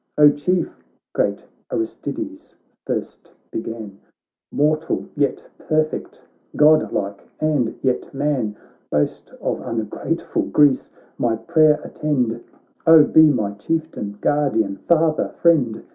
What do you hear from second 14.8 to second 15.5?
Father,